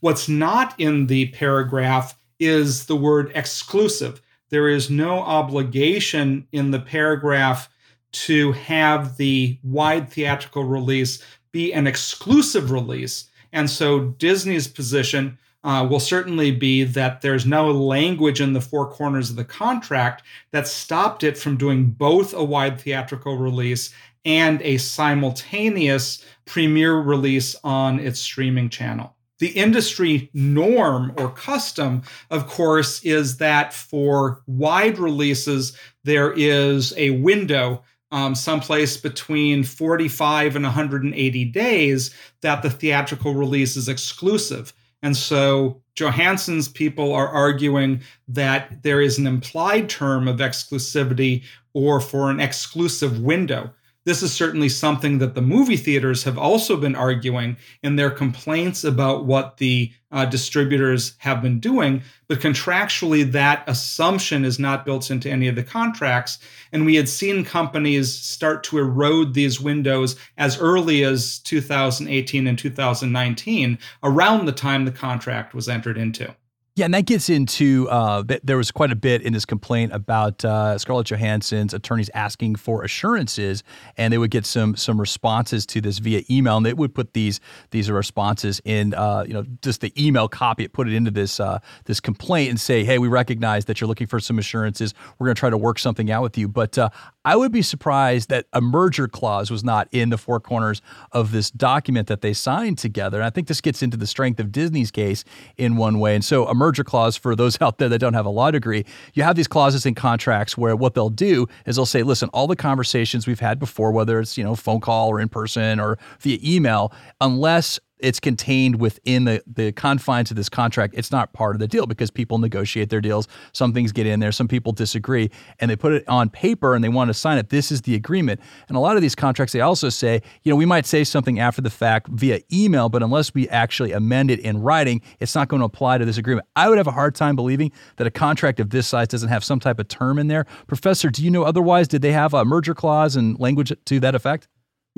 What's 0.00 0.28
not 0.28 0.74
in 0.80 1.06
the 1.06 1.28
paragraph 1.28 2.18
is 2.40 2.86
the 2.86 2.96
word 2.96 3.30
exclusive. 3.36 4.20
There 4.50 4.68
is 4.68 4.90
no 4.90 5.20
obligation 5.20 6.48
in 6.50 6.72
the 6.72 6.80
paragraph 6.80 7.68
to 8.12 8.52
have 8.52 9.16
the 9.16 9.58
wide 9.62 10.10
theatrical 10.10 10.64
release 10.64 11.22
be 11.52 11.72
an 11.72 11.86
exclusive 11.86 12.70
release. 12.70 13.30
And 13.52 13.68
so 13.68 14.00
Disney's 14.00 14.68
position 14.68 15.38
uh, 15.64 15.86
will 15.88 16.00
certainly 16.00 16.50
be 16.50 16.84
that 16.84 17.20
there's 17.20 17.44
no 17.44 17.70
language 17.70 18.40
in 18.40 18.52
the 18.52 18.60
four 18.60 18.90
corners 18.90 19.30
of 19.30 19.36
the 19.36 19.44
contract 19.44 20.22
that 20.52 20.68
stopped 20.68 21.24
it 21.24 21.36
from 21.36 21.56
doing 21.56 21.86
both 21.86 22.32
a 22.32 22.44
wide 22.44 22.80
theatrical 22.80 23.36
release 23.36 23.92
and 24.24 24.62
a 24.62 24.78
simultaneous 24.78 26.24
premiere 26.44 26.96
release 26.96 27.56
on 27.64 27.98
its 27.98 28.20
streaming 28.20 28.68
channel. 28.68 29.14
The 29.38 29.48
industry 29.48 30.30
norm 30.34 31.12
or 31.16 31.30
custom, 31.30 32.02
of 32.30 32.46
course, 32.48 33.02
is 33.04 33.36
that 33.38 33.72
for 33.72 34.42
wide 34.46 34.98
releases, 34.98 35.76
there 36.02 36.32
is 36.32 36.92
a 36.96 37.10
window 37.10 37.84
um, 38.10 38.34
someplace 38.34 38.96
between 38.96 39.64
45 39.64 40.56
and 40.56 40.64
180 40.64 41.44
days 41.46 42.14
that 42.40 42.62
the 42.62 42.70
theatrical 42.70 43.34
release 43.34 43.76
is 43.76 43.88
exclusive. 43.88 44.72
And 45.02 45.16
so 45.16 45.80
Johansson's 45.94 46.68
people 46.68 47.12
are 47.12 47.28
arguing 47.28 48.00
that 48.28 48.82
there 48.82 49.00
is 49.00 49.18
an 49.18 49.26
implied 49.26 49.88
term 49.88 50.26
of 50.26 50.38
exclusivity 50.38 51.44
or 51.74 52.00
for 52.00 52.30
an 52.30 52.40
exclusive 52.40 53.20
window. 53.20 53.70
This 54.08 54.22
is 54.22 54.32
certainly 54.32 54.70
something 54.70 55.18
that 55.18 55.34
the 55.34 55.42
movie 55.42 55.76
theaters 55.76 56.24
have 56.24 56.38
also 56.38 56.78
been 56.78 56.96
arguing 56.96 57.58
in 57.82 57.96
their 57.96 58.10
complaints 58.10 58.82
about 58.82 59.26
what 59.26 59.58
the 59.58 59.92
uh, 60.10 60.24
distributors 60.24 61.12
have 61.18 61.42
been 61.42 61.60
doing. 61.60 62.00
But 62.26 62.40
contractually, 62.40 63.30
that 63.32 63.64
assumption 63.66 64.46
is 64.46 64.58
not 64.58 64.86
built 64.86 65.10
into 65.10 65.28
any 65.28 65.46
of 65.46 65.56
the 65.56 65.62
contracts. 65.62 66.38
And 66.72 66.86
we 66.86 66.94
had 66.94 67.06
seen 67.06 67.44
companies 67.44 68.10
start 68.10 68.64
to 68.64 68.78
erode 68.78 69.34
these 69.34 69.60
windows 69.60 70.16
as 70.38 70.58
early 70.58 71.04
as 71.04 71.38
2018 71.40 72.46
and 72.46 72.58
2019, 72.58 73.78
around 74.02 74.46
the 74.46 74.52
time 74.52 74.86
the 74.86 74.90
contract 74.90 75.52
was 75.52 75.68
entered 75.68 75.98
into. 75.98 76.34
Yeah, 76.78 76.84
and 76.84 76.94
that 76.94 77.06
gets 77.06 77.28
into 77.28 77.88
uh, 77.90 78.22
there 78.44 78.56
was 78.56 78.70
quite 78.70 78.92
a 78.92 78.94
bit 78.94 79.22
in 79.22 79.32
this 79.32 79.44
complaint 79.44 79.92
about 79.92 80.44
uh, 80.44 80.78
Scarlett 80.78 81.08
Johansson's 81.08 81.74
attorneys 81.74 82.08
asking 82.14 82.54
for 82.54 82.84
assurances, 82.84 83.64
and 83.96 84.12
they 84.12 84.18
would 84.18 84.30
get 84.30 84.46
some 84.46 84.76
some 84.76 85.00
responses 85.00 85.66
to 85.66 85.80
this 85.80 85.98
via 85.98 86.22
email, 86.30 86.56
and 86.56 86.64
they 86.64 86.72
would 86.72 86.94
put 86.94 87.14
these 87.14 87.40
these 87.72 87.90
responses 87.90 88.60
in, 88.64 88.94
uh, 88.94 89.24
you 89.26 89.34
know, 89.34 89.44
just 89.60 89.80
the 89.80 89.92
email 90.00 90.28
copy, 90.28 90.62
it 90.62 90.72
put 90.72 90.86
it 90.86 90.94
into 90.94 91.10
this 91.10 91.40
uh, 91.40 91.58
this 91.86 91.98
complaint, 91.98 92.50
and 92.50 92.60
say, 92.60 92.84
hey, 92.84 93.00
we 93.00 93.08
recognize 93.08 93.64
that 93.64 93.80
you're 93.80 93.88
looking 93.88 94.06
for 94.06 94.20
some 94.20 94.38
assurances. 94.38 94.94
We're 95.18 95.26
going 95.26 95.34
to 95.34 95.40
try 95.40 95.50
to 95.50 95.58
work 95.58 95.80
something 95.80 96.12
out 96.12 96.22
with 96.22 96.38
you, 96.38 96.46
but 96.46 96.78
uh, 96.78 96.90
I 97.24 97.34
would 97.34 97.50
be 97.50 97.62
surprised 97.62 98.28
that 98.28 98.46
a 98.52 98.60
merger 98.60 99.08
clause 99.08 99.50
was 99.50 99.64
not 99.64 99.88
in 99.90 100.10
the 100.10 100.16
four 100.16 100.38
corners 100.38 100.80
of 101.10 101.32
this 101.32 101.50
document 101.50 102.06
that 102.06 102.20
they 102.20 102.34
signed 102.34 102.78
together. 102.78 103.18
And 103.18 103.26
I 103.26 103.30
think 103.30 103.48
this 103.48 103.60
gets 103.60 103.82
into 103.82 103.96
the 103.96 104.06
strength 104.06 104.38
of 104.38 104.52
Disney's 104.52 104.92
case 104.92 105.24
in 105.56 105.76
one 105.76 105.98
way, 105.98 106.14
and 106.14 106.24
so 106.24 106.46
a 106.46 106.54
merger 106.54 106.67
clause 106.72 107.16
for 107.16 107.34
those 107.34 107.58
out 107.62 107.78
there 107.78 107.88
that 107.88 107.98
don't 107.98 108.14
have 108.14 108.26
a 108.26 108.30
law 108.30 108.50
degree, 108.50 108.84
you 109.14 109.22
have 109.22 109.36
these 109.36 109.48
clauses 109.48 109.86
in 109.86 109.94
contracts 109.94 110.56
where 110.56 110.76
what 110.76 110.94
they'll 110.94 111.10
do 111.10 111.46
is 111.66 111.76
they'll 111.76 111.86
say, 111.86 112.02
listen, 112.02 112.28
all 112.32 112.46
the 112.46 112.56
conversations 112.56 113.26
we've 113.26 113.40
had 113.40 113.58
before, 113.58 113.92
whether 113.92 114.20
it's, 114.20 114.36
you 114.36 114.44
know, 114.44 114.54
phone 114.54 114.80
call 114.80 115.08
or 115.08 115.20
in 115.20 115.28
person 115.28 115.80
or 115.80 115.98
via 116.20 116.38
email, 116.42 116.92
unless 117.20 117.80
it's 118.00 118.20
contained 118.20 118.80
within 118.80 119.24
the, 119.24 119.42
the 119.46 119.72
confines 119.72 120.30
of 120.30 120.36
this 120.36 120.48
contract. 120.48 120.94
It's 120.96 121.10
not 121.10 121.32
part 121.32 121.56
of 121.56 121.60
the 121.60 121.68
deal 121.68 121.86
because 121.86 122.10
people 122.10 122.38
negotiate 122.38 122.90
their 122.90 123.00
deals. 123.00 123.28
Some 123.52 123.72
things 123.72 123.92
get 123.92 124.06
in 124.06 124.20
there, 124.20 124.32
some 124.32 124.48
people 124.48 124.72
disagree, 124.72 125.30
and 125.60 125.70
they 125.70 125.76
put 125.76 125.92
it 125.92 126.08
on 126.08 126.30
paper 126.30 126.74
and 126.74 126.82
they 126.82 126.88
want 126.88 127.08
to 127.08 127.14
sign 127.14 127.38
it. 127.38 127.50
This 127.50 127.70
is 127.72 127.82
the 127.82 127.94
agreement. 127.94 128.40
And 128.68 128.76
a 128.76 128.80
lot 128.80 128.96
of 128.96 129.02
these 129.02 129.14
contracts, 129.14 129.52
they 129.52 129.60
also 129.60 129.88
say, 129.88 130.22
you 130.42 130.50
know, 130.50 130.56
we 130.56 130.66
might 130.66 130.86
say 130.86 131.04
something 131.04 131.38
after 131.38 131.60
the 131.60 131.70
fact 131.70 132.08
via 132.08 132.40
email, 132.52 132.88
but 132.88 133.02
unless 133.02 133.34
we 133.34 133.48
actually 133.48 133.92
amend 133.92 134.30
it 134.30 134.40
in 134.40 134.60
writing, 134.62 135.02
it's 135.20 135.34
not 135.34 135.48
going 135.48 135.60
to 135.60 135.66
apply 135.66 135.98
to 135.98 136.04
this 136.04 136.18
agreement. 136.18 136.46
I 136.56 136.68
would 136.68 136.78
have 136.78 136.86
a 136.86 136.92
hard 136.92 137.14
time 137.14 137.36
believing 137.36 137.72
that 137.96 138.06
a 138.06 138.10
contract 138.10 138.60
of 138.60 138.70
this 138.70 138.86
size 138.86 139.08
doesn't 139.08 139.28
have 139.28 139.44
some 139.44 139.60
type 139.60 139.78
of 139.78 139.88
term 139.88 140.18
in 140.18 140.28
there. 140.28 140.46
Professor, 140.66 141.10
do 141.10 141.22
you 141.24 141.30
know 141.30 141.44
otherwise? 141.44 141.88
Did 141.88 142.02
they 142.02 142.12
have 142.12 142.34
a 142.34 142.44
merger 142.44 142.74
clause 142.74 143.16
and 143.16 143.38
language 143.38 143.72
to 143.84 144.00
that 144.00 144.14
effect? 144.14 144.48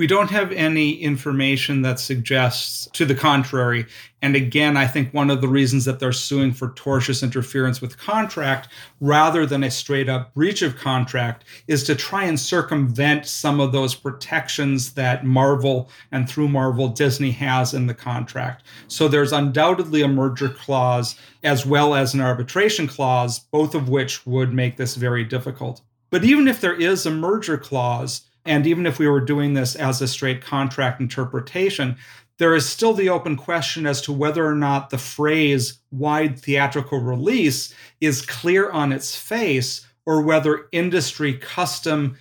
We 0.00 0.06
don't 0.06 0.30
have 0.30 0.50
any 0.52 0.92
information 0.92 1.82
that 1.82 2.00
suggests 2.00 2.88
to 2.94 3.04
the 3.04 3.14
contrary. 3.14 3.84
And 4.22 4.34
again, 4.34 4.74
I 4.74 4.86
think 4.86 5.12
one 5.12 5.28
of 5.28 5.42
the 5.42 5.48
reasons 5.48 5.84
that 5.84 6.00
they're 6.00 6.10
suing 6.10 6.52
for 6.52 6.70
tortious 6.70 7.22
interference 7.22 7.82
with 7.82 7.98
contract 7.98 8.68
rather 9.02 9.44
than 9.44 9.62
a 9.62 9.70
straight 9.70 10.08
up 10.08 10.32
breach 10.32 10.62
of 10.62 10.78
contract 10.78 11.44
is 11.66 11.84
to 11.84 11.94
try 11.94 12.24
and 12.24 12.40
circumvent 12.40 13.26
some 13.26 13.60
of 13.60 13.72
those 13.72 13.94
protections 13.94 14.94
that 14.94 15.26
Marvel 15.26 15.90
and 16.10 16.26
through 16.26 16.48
Marvel 16.48 16.88
Disney 16.88 17.32
has 17.32 17.74
in 17.74 17.86
the 17.86 17.92
contract. 17.92 18.62
So 18.88 19.06
there's 19.06 19.32
undoubtedly 19.34 20.00
a 20.00 20.08
merger 20.08 20.48
clause 20.48 21.14
as 21.42 21.66
well 21.66 21.94
as 21.94 22.14
an 22.14 22.22
arbitration 22.22 22.86
clause, 22.86 23.38
both 23.38 23.74
of 23.74 23.90
which 23.90 24.24
would 24.26 24.54
make 24.54 24.78
this 24.78 24.94
very 24.94 25.24
difficult. 25.24 25.82
But 26.08 26.24
even 26.24 26.48
if 26.48 26.62
there 26.62 26.74
is 26.74 27.04
a 27.04 27.10
merger 27.10 27.58
clause, 27.58 28.22
and 28.44 28.66
even 28.66 28.86
if 28.86 28.98
we 28.98 29.08
were 29.08 29.20
doing 29.20 29.54
this 29.54 29.76
as 29.76 30.00
a 30.00 30.08
straight 30.08 30.42
contract 30.42 31.00
interpretation, 31.00 31.96
there 32.38 32.54
is 32.54 32.66
still 32.66 32.94
the 32.94 33.10
open 33.10 33.36
question 33.36 33.86
as 33.86 34.00
to 34.00 34.12
whether 34.12 34.46
or 34.46 34.54
not 34.54 34.90
the 34.90 34.98
phrase 34.98 35.78
wide 35.90 36.38
theatrical 36.38 36.98
release 36.98 37.74
is 38.00 38.22
clear 38.22 38.70
on 38.70 38.92
its 38.92 39.14
face 39.14 39.86
or 40.06 40.22
whether 40.22 40.66
industry 40.72 41.34
custom 41.34 42.16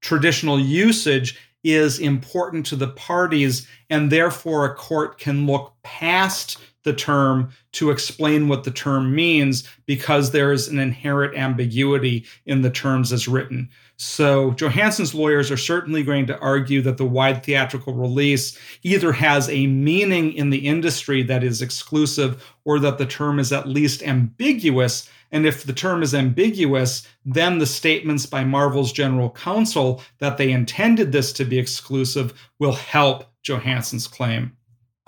traditional 0.00 0.60
usage 0.60 1.38
is 1.64 1.98
important 1.98 2.66
to 2.66 2.76
the 2.76 2.88
parties 2.88 3.66
and 3.90 4.12
therefore 4.12 4.64
a 4.66 4.74
court 4.74 5.18
can 5.18 5.46
look 5.46 5.74
past 5.82 6.58
the 6.84 6.92
term 6.92 7.50
to 7.72 7.90
explain 7.90 8.46
what 8.46 8.64
the 8.64 8.70
term 8.70 9.14
means 9.14 9.68
because 9.86 10.30
there 10.30 10.52
is 10.52 10.68
an 10.68 10.78
inherent 10.78 11.36
ambiguity 11.36 12.24
in 12.46 12.60
the 12.60 12.70
terms 12.70 13.12
as 13.12 13.26
written. 13.26 13.68
So 13.96 14.50
Johansson's 14.52 15.14
lawyers 15.14 15.50
are 15.50 15.56
certainly 15.56 16.02
going 16.02 16.26
to 16.26 16.38
argue 16.38 16.82
that 16.82 16.98
the 16.98 17.04
wide 17.06 17.42
theatrical 17.42 17.94
release 17.94 18.58
either 18.82 19.12
has 19.12 19.48
a 19.48 19.66
meaning 19.66 20.32
in 20.34 20.50
the 20.50 20.66
industry 20.66 21.22
that 21.22 21.42
is 21.42 21.62
exclusive 21.62 22.44
or 22.64 22.78
that 22.80 22.98
the 22.98 23.06
term 23.06 23.38
is 23.38 23.52
at 23.52 23.68
least 23.68 24.02
ambiguous. 24.02 25.08
And 25.34 25.46
if 25.46 25.64
the 25.64 25.72
term 25.72 26.04
is 26.04 26.14
ambiguous, 26.14 27.06
then 27.24 27.58
the 27.58 27.66
statements 27.66 28.24
by 28.24 28.44
Marvel's 28.44 28.92
general 28.92 29.30
counsel 29.30 30.00
that 30.18 30.38
they 30.38 30.52
intended 30.52 31.10
this 31.10 31.32
to 31.32 31.44
be 31.44 31.58
exclusive 31.58 32.32
will 32.60 32.74
help 32.74 33.24
Johansson's 33.42 34.06
claim. 34.06 34.56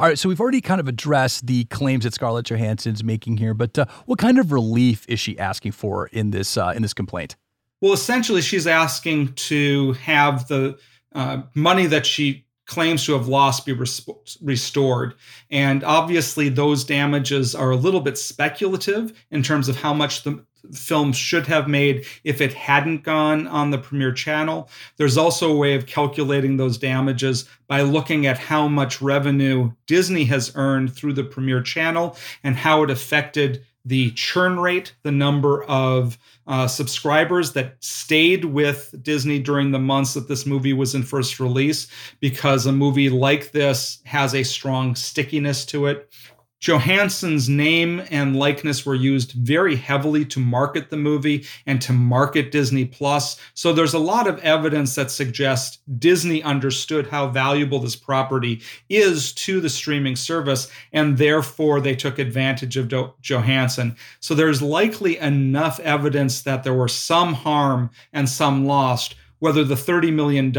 All 0.01 0.09
right, 0.09 0.19
so 0.19 0.29
we've 0.29 0.41
already 0.41 0.61
kind 0.61 0.81
of 0.81 0.89
addressed 0.89 1.47
the 1.47 1.65
claims 1.67 2.03
that 2.03 2.13
Scarlett 2.13 2.47
Johansson's 2.47 3.05
making 3.05 3.37
here, 3.37 3.55
but 3.55 3.79
uh, 3.79 3.87
what 4.07 4.19
kind 4.19 4.41
of 4.41 4.51
relief 4.51 5.07
is 5.09 5.21
she 5.21 5.39
asking 5.39 5.73
for 5.73 6.09
in 6.09 6.33
this 6.33 6.57
uh, 6.57 6.73
in 6.75 6.83
this 6.83 6.93
complaint? 6.93 7.37
Well, 7.81 7.93
essentially, 7.93 8.43
she's 8.43 8.67
asking 8.67 9.35
to 9.35 9.93
have 9.93 10.49
the 10.49 10.77
uh, 11.15 11.43
money 11.55 11.87
that 11.87 12.05
she 12.05 12.46
claims 12.67 13.05
to 13.07 13.13
have 13.13 13.29
lost 13.29 13.65
be 13.65 13.73
res- 13.73 14.07
restored. 14.43 15.15
And 15.51 15.85
obviously, 15.85 16.49
those 16.49 16.85
damages 16.85 17.55
are 17.55 17.71
a 17.71 17.77
little 17.77 18.01
bit 18.01 18.19
speculative 18.19 19.13
in 19.31 19.43
terms 19.43 19.69
of 19.69 19.77
how 19.77 19.95
much 19.95 20.25
the 20.25 20.45
film 20.73 21.13
should 21.13 21.47
have 21.47 21.69
made 21.69 22.05
if 22.25 22.41
it 22.41 22.53
hadn't 22.53 23.05
gone 23.05 23.47
on 23.47 23.71
the 23.71 23.79
premiere 23.79 24.13
channel. 24.13 24.69
There's 24.97 25.17
also 25.17 25.53
a 25.53 25.57
way 25.57 25.75
of 25.75 25.87
calculating 25.87 26.57
those 26.57 26.79
damages 26.79 27.49
by 27.69 27.83
looking 27.83 28.27
at 28.27 28.39
how 28.39 28.69
much 28.69 29.01
revenue 29.01 29.71
Disney 29.87 30.25
has 30.25 30.53
earned 30.57 30.93
through 30.93 31.13
the 31.15 31.25
premiere 31.25 31.63
channel 31.63 32.17
and 32.43 32.57
how 32.57 32.83
it 32.83 32.91
affected 32.91 33.65
the 33.87 34.11
churn 34.11 34.59
rate, 34.59 34.95
the 35.05 35.13
number 35.13 35.63
of 35.65 36.19
uh, 36.49 36.67
subscribers 36.67 37.53
that 37.53 37.77
stayed 37.81 38.45
with 38.45 38.95
Disney 39.03 39.39
during 39.39 39.71
the 39.71 39.79
months 39.79 40.15
that 40.15 40.29
this 40.29 40.45
movie 40.45 40.73
was 40.73 40.95
in 40.95 41.03
first 41.03 41.41
release, 41.41 41.87
because 42.21 42.67
a 42.67 42.73
movie 42.73 43.09
like 43.09 43.53
this 43.53 44.01
has 44.05 44.35
a 44.35 44.43
strong 44.43 44.95
stickiness 44.95 45.65
to 45.67 45.87
it. 45.87 46.13
Johansson's 46.59 47.51
name 47.51 48.03
and 48.11 48.35
likeness 48.35 48.87
were 48.87 48.95
used 48.95 49.33
very 49.33 49.77
heavily 49.77 50.25
to 50.25 50.41
market 50.41 50.89
the 50.89 50.97
movie 50.97 51.45
and 51.67 51.83
to 51.83 51.93
market 51.93 52.51
Disney 52.51 52.87
Plus. 52.87 53.39
So 53.53 53.73
there's 53.73 53.93
a 53.93 53.99
lot 53.99 54.27
of 54.27 54.39
evidence 54.39 54.95
that 54.95 55.11
suggests 55.11 55.79
Disney 55.99 56.43
understood 56.43 57.09
how 57.09 57.29
valuable 57.29 57.79
this 57.79 57.95
property 57.95 58.63
is 58.89 59.35
to 59.35 59.61
the 59.61 59.69
streaming 59.69 60.17
service, 60.17 60.71
and 60.95 61.19
therefore 61.19 61.81
they 61.81 61.95
took 61.95 62.19
advantage 62.19 62.79
of 62.79 62.89
Do- 62.89 63.13
Johansson. 63.21 63.95
So 64.21 64.35
there's 64.35 64.63
likely 64.63 65.19
enough 65.19 65.79
evidence 65.81 66.41
that 66.43 66.65
there 66.65 66.75
were 66.75 66.89
some 66.89 67.35
harm 67.35 67.91
and 68.15 68.29
some 68.29 68.67
lost. 68.67 69.15
Whether 69.41 69.65
the 69.65 69.75
$30 69.75 70.15
million 70.15 70.51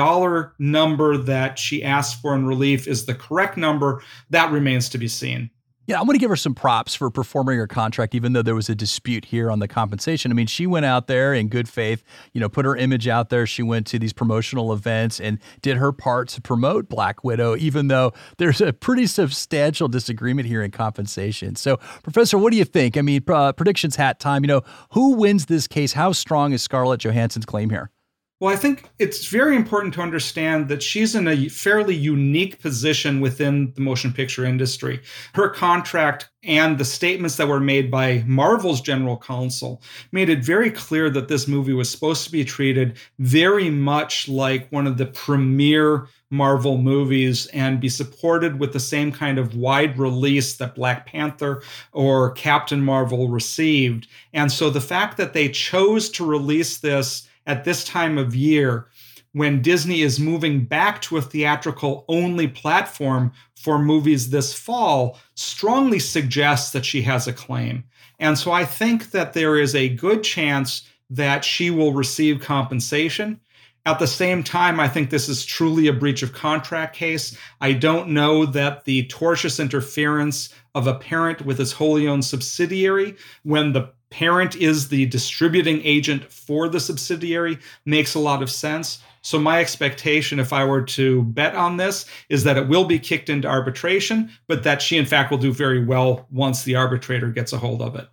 number 0.60 1.18
that 1.18 1.58
she 1.58 1.84
asked 1.84 2.22
for 2.22 2.36
in 2.36 2.46
relief 2.46 2.88
is 2.88 3.06
the 3.06 3.16
correct 3.16 3.58
number, 3.58 4.04
that 4.30 4.52
remains 4.52 4.88
to 4.90 5.00
be 5.00 5.08
seen. 5.08 5.50
Yeah, 5.88 6.02
I'm 6.02 6.06
going 6.06 6.16
to 6.16 6.20
give 6.20 6.30
her 6.30 6.36
some 6.36 6.54
props 6.54 6.96
for 6.96 7.10
performing 7.10 7.58
her 7.58 7.66
contract, 7.66 8.14
even 8.14 8.34
though 8.34 8.42
there 8.42 8.56
was 8.56 8.68
a 8.68 8.76
dispute 8.76 9.24
here 9.24 9.50
on 9.50 9.60
the 9.60 9.70
compensation. 9.70 10.32
I 10.32 10.36
mean, 10.36 10.48
she 10.48 10.68
went 10.68 10.86
out 10.86 11.08
there 11.08 11.34
in 11.34 11.48
good 11.48 11.70
faith, 11.70 12.04
you 12.34 12.42
know, 12.42 12.50
put 12.50 12.66
her 12.66 12.76
image 12.76 13.08
out 13.08 13.30
there. 13.30 13.48
She 13.48 13.64
went 13.64 13.88
to 13.88 13.98
these 13.98 14.12
promotional 14.12 14.74
events 14.74 15.18
and 15.22 15.40
did 15.62 15.78
her 15.78 15.94
part 15.94 16.28
to 16.30 16.42
promote 16.42 16.90
Black 16.90 17.24
Widow, 17.24 17.56
even 17.56 17.88
though 17.88 18.12
there's 18.38 18.60
a 18.60 18.74
pretty 18.74 19.08
substantial 19.08 19.88
disagreement 19.88 20.50
here 20.50 20.62
in 20.62 20.72
compensation. 20.72 21.56
So, 21.56 21.78
Professor, 22.04 22.38
what 22.38 22.52
do 22.52 22.58
you 22.58 22.66
think? 22.66 22.98
I 22.98 23.02
mean, 23.02 23.24
uh, 23.26 23.54
predictions 23.54 23.96
hat 23.96 24.20
time. 24.20 24.44
You 24.44 24.48
know, 24.50 24.62
who 24.92 25.14
wins 25.14 25.46
this 25.46 25.68
case? 25.68 25.94
How 25.94 26.12
strong 26.12 26.52
is 26.52 26.62
Scarlett 26.62 27.00
Johansson's 27.00 27.46
claim 27.46 27.70
here? 27.70 27.92
Well, 28.40 28.54
I 28.54 28.56
think 28.56 28.88
it's 29.00 29.26
very 29.26 29.56
important 29.56 29.96
to 29.96 30.02
understand 30.02 30.68
that 30.68 30.84
she's 30.84 31.16
in 31.16 31.28
a 31.28 31.50
fairly 31.50 31.96
unique 31.96 32.62
position 32.62 33.20
within 33.20 33.74
the 33.74 33.82
motion 33.82 34.14
picture 34.14 34.46
industry. 34.46 35.02
Her 35.34 35.50
contract 35.50 36.30
and 36.44 36.78
the 36.78 36.86
statements 36.86 37.38
that 37.38 37.48
were 37.48 37.60
made 37.60 37.90
by 37.90 38.24
Marvel's 38.28 38.80
general 38.80 39.18
counsel 39.18 39.82
made 40.12 40.30
it 40.30 40.46
very 40.46 40.70
clear 40.70 41.10
that 41.10 41.30
this 41.30 41.48
movie 41.48 41.74
was 41.74 41.90
supposed 41.90 42.26
to 42.26 42.32
be 42.32 42.46
treated 42.46 43.00
very 43.18 43.72
much 43.72 44.30
like 44.30 44.72
one 44.72 44.86
of 44.86 44.98
the 44.98 45.08
premier 45.08 46.08
Marvel 46.30 46.78
movies 46.78 47.48
and 47.48 47.80
be 47.80 47.90
supported 47.90 48.60
with 48.60 48.72
the 48.72 48.80
same 48.80 49.12
kind 49.12 49.40
of 49.40 49.56
wide 49.56 49.98
release 49.98 50.58
that 50.58 50.76
Black 50.76 51.08
Panther 51.08 51.64
or 51.92 52.32
Captain 52.34 52.84
Marvel 52.84 53.30
received. 53.30 54.08
And 54.32 54.52
so 54.52 54.70
the 54.70 54.80
fact 54.80 55.18
that 55.18 55.34
they 55.34 55.50
chose 55.50 56.10
to 56.12 56.26
release 56.26 56.78
this 56.78 57.27
at 57.48 57.64
this 57.64 57.84
time 57.84 58.20
of 58.20 58.36
year 58.36 58.88
when 59.32 59.62
Disney 59.62 60.02
is 60.02 60.20
moving 60.20 60.66
back 60.66 61.02
to 61.04 61.18
a 61.18 61.22
theatrical 61.22 62.06
only 62.08 62.48
platform 62.48 63.32
for 63.56 63.80
movies 63.80 64.30
this 64.30 64.54
fall 64.54 65.18
strongly 65.36 66.00
suggests 66.00 66.72
that 66.72 66.86
she 66.86 67.02
has 67.04 67.28
a 67.28 67.34
claim. 67.34 67.84
And 68.20 68.38
so 68.38 68.52
I 68.52 68.66
think 68.66 69.12
that 69.12 69.34
there 69.34 69.58
is 69.58 69.76
a 69.76 69.90
good 69.90 70.24
chance 70.24 70.88
that 71.10 71.46
she 71.46 71.70
will 71.70 71.94
receive 71.94 72.42
compensation. 72.42 73.40
At 73.86 74.00
the 74.00 74.08
same 74.08 74.44
time, 74.44 74.80
I 74.80 74.90
think 74.90 75.10
this 75.10 75.30
is 75.30 75.46
truly 75.46 75.88
a 75.88 75.94
breach 75.94 76.22
of 76.22 76.34
contract 76.34 76.96
case. 76.96 77.38
I 77.62 77.74
don't 77.74 78.10
know 78.10 78.46
that 78.46 78.84
the 78.84 79.08
tortious 79.08 79.62
interference 79.62 80.54
of 80.76 80.88
a 80.88 80.96
parent 80.96 81.46
with 81.46 81.58
his 81.58 81.72
wholly 81.72 82.08
owned 82.08 82.26
subsidiary 82.26 83.16
when 83.44 83.72
the 83.72 83.94
parent 84.10 84.56
is 84.56 84.90
the 84.90 85.06
distributing 85.08 85.82
agent 85.84 86.32
for 86.32 86.70
the 86.70 86.80
subsidiary 86.80 87.60
makes 87.86 88.16
a 88.16 88.20
lot 88.20 88.42
of 88.42 88.50
sense. 88.50 89.00
So, 89.22 89.38
my 89.38 89.60
expectation, 89.60 90.40
if 90.40 90.54
I 90.54 90.64
were 90.64 90.84
to 90.84 91.24
bet 91.24 91.56
on 91.56 91.78
this, 91.78 92.06
is 92.30 92.44
that 92.46 92.58
it 92.58 92.70
will 92.70 92.86
be 92.86 93.00
kicked 93.00 93.30
into 93.30 93.48
arbitration, 93.48 94.32
but 94.48 94.64
that 94.64 94.82
she, 94.82 94.98
in 94.98 95.06
fact, 95.06 95.32
will 95.32 95.38
do 95.38 95.52
very 95.52 95.84
well 95.84 96.28
once 96.32 96.64
the 96.64 96.76
arbitrator 96.76 97.30
gets 97.30 97.52
a 97.52 97.58
hold 97.58 97.82
of 97.82 97.96
it. 97.96 98.08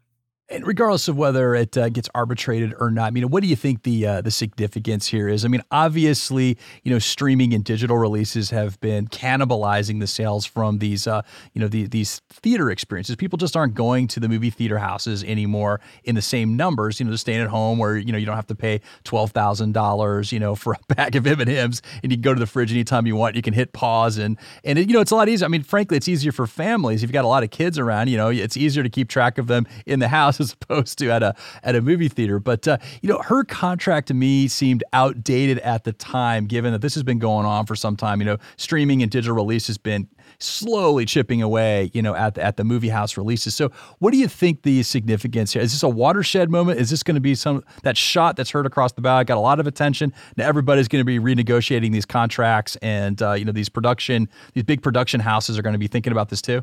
And 0.55 0.65
regardless 0.65 1.09
of 1.09 1.17
whether 1.17 1.57
it 1.57 1.77
uh, 1.77 1.89
gets 1.89 2.09
arbitrated 2.15 2.75
or 2.79 2.89
not, 2.89 3.07
I 3.07 3.11
mean, 3.11 3.29
what 3.29 3.43
do 3.43 3.49
you 3.49 3.57
think 3.57 3.83
the 3.83 4.07
uh, 4.07 4.21
the 4.21 4.31
significance 4.31 5.09
here 5.09 5.29
is? 5.29 5.45
I 5.45 5.49
mean, 5.49 5.63
obviously, 5.73 6.57
you 6.85 6.93
know, 6.93 7.01
streaming 7.01 7.53
and 7.53 7.65
digital 7.65 7.99
releases 7.99 8.51
have 8.51 8.79
been 8.79 9.09
cannibalizing 9.09 9.99
the 9.99 10.07
sales 10.07 10.47
from 10.47 10.79
these, 10.79 11.09
uh, 11.09 11.23
you 11.55 11.61
know, 11.61 11.67
the, 11.67 11.89
these 11.89 12.21
theater 12.31 12.71
experiences. 12.71 13.17
People 13.17 13.37
just 13.37 13.57
aren't 13.57 13.75
going 13.75 14.07
to 14.07 14.21
the 14.21 14.29
movie 14.29 14.51
theater 14.51 14.79
houses 14.79 15.25
anymore 15.25 15.81
in 16.05 16.15
the 16.15 16.23
same 16.23 16.57
numbers. 16.57 17.01
You 17.01 17.07
know, 17.07 17.11
just 17.11 17.23
staying 17.23 17.41
at 17.41 17.49
home 17.49 17.79
where 17.79 17.97
you 17.97 18.13
know 18.13 18.19
you 18.19 18.27
don't 18.27 18.37
have 18.37 18.47
to 18.47 18.55
pay 18.55 18.81
twelve 19.03 19.33
thousand 19.33 19.73
dollars, 19.73 20.31
you 20.31 20.39
know, 20.39 20.55
for 20.55 20.75
a 20.75 20.79
bag 20.95 21.17
of 21.17 21.27
M 21.27 21.41
and 21.41 21.51
M's, 21.51 21.83
and 22.05 22.13
you 22.13 22.17
can 22.17 22.23
go 22.23 22.33
to 22.33 22.39
the 22.39 22.47
fridge 22.47 22.71
anytime 22.71 23.09
you 23.09 23.17
want. 23.17 23.35
You 23.35 23.43
can 23.43 23.55
hit 23.55 23.73
pause 23.73 24.19
and 24.19 24.39
and 24.63 24.79
it, 24.79 24.87
you 24.87 24.95
know 24.95 25.01
it's 25.01 25.11
a 25.11 25.17
lot 25.17 25.29
easier. 25.29 25.47
I 25.47 25.49
mean, 25.49 25.65
frankly, 25.65 25.97
it's 25.97 26.07
easier 26.07 26.31
for 26.31 26.47
families 26.47 27.03
if 27.03 27.09
you've 27.09 27.13
got 27.13 27.25
a 27.25 27.29
lot 27.29 27.43
of 27.43 27.51
kids 27.51 27.77
around. 27.77 28.07
You 28.07 28.19
know, 28.19 28.29
it's 28.29 28.57
easier 28.57 28.85
to 28.85 28.89
keep 28.89 29.09
track 29.09 29.37
of 29.39 29.49
them 29.49 29.67
in 29.85 29.99
the 29.99 30.07
house 30.07 30.44
as 30.45 30.53
opposed 30.61 30.99
to 30.99 31.11
at 31.11 31.23
a 31.23 31.35
at 31.63 31.75
a 31.75 31.81
movie 31.81 32.09
theater. 32.09 32.39
But 32.39 32.69
uh, 32.69 32.79
you 33.03 33.09
know, 33.09 33.19
her 33.19 33.45
contract 33.45 34.09
to 34.09 34.15
me 34.15 34.49
seemed 34.49 34.85
outdated 34.93 35.59
at 35.61 35.85
the 35.85 35.93
time, 35.93 36.47
given 36.47 36.73
that 36.73 36.81
this 36.81 36.95
has 36.95 37.03
been 37.03 37.19
going 37.19 37.47
on 37.47 37.67
for 37.67 37.75
some 37.75 37.97
time. 37.97 38.21
You 38.21 38.27
know, 38.27 38.39
streaming 38.57 39.03
and 39.03 39.11
digital 39.11 39.35
release 39.35 39.67
has 39.67 39.79
been 39.79 40.09
slowly 40.39 41.05
chipping 41.05 41.43
away, 41.43 41.91
you 41.93 42.03
know, 42.03 42.15
at 42.15 42.35
the, 42.35 42.43
at 42.43 42.57
the 42.57 42.65
movie 42.65 42.89
house 42.89 43.17
releases. 43.17 43.55
So, 43.55 43.71
what 43.99 44.13
do 44.13 44.19
you 44.19 44.29
think 44.29 44.63
the 44.63 44.83
significance 44.83 45.53
here? 45.53 45.63
Is 45.63 45.73
this 45.73 45.83
a 45.83 45.89
watershed 45.89 46.51
moment? 46.51 46.81
Is 46.81 46.91
this 46.91 47.03
going 47.03 47.15
to 47.15 47.21
be 47.21 47.35
some 47.35 47.65
that 47.83 47.97
shot 47.97 48.37
that's 48.37 48.51
heard 48.51 48.67
across 48.67 48.93
the 48.93 49.01
bow 49.01 49.23
got 49.23 49.37
a 49.37 49.41
lot 49.41 49.61
of 49.61 49.67
attention? 49.67 50.13
Now 50.37 50.47
everybody's 50.47 50.89
going 50.89 51.01
to 51.01 51.05
be 51.05 51.19
renegotiating 51.19 51.93
these 51.93 52.07
contracts, 52.07 52.77
and 52.77 53.21
uh, 53.23 53.33
you 53.33 53.45
know, 53.45 53.53
these 53.53 53.69
production, 53.69 54.29
these 54.53 54.65
big 54.65 54.83
production 54.83 55.21
houses 55.21 55.59
are 55.59 55.63
going 55.63 55.75
to 55.75 55.79
be 55.79 55.89
thinking 55.89 56.13
about 56.13 56.29
this 56.29 56.43
too. 56.43 56.63